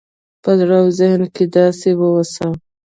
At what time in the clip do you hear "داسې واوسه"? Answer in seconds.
1.55-2.47